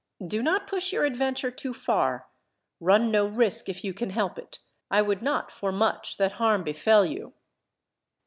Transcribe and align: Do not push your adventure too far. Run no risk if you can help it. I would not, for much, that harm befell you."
Do 0.25 0.41
not 0.41 0.65
push 0.65 0.91
your 0.91 1.05
adventure 1.05 1.51
too 1.51 1.75
far. 1.75 2.25
Run 2.79 3.11
no 3.11 3.27
risk 3.27 3.69
if 3.69 3.83
you 3.83 3.93
can 3.93 4.09
help 4.09 4.39
it. 4.39 4.57
I 4.89 5.03
would 5.03 5.21
not, 5.21 5.51
for 5.51 5.71
much, 5.71 6.17
that 6.17 6.31
harm 6.31 6.63
befell 6.63 7.05
you." 7.05 7.33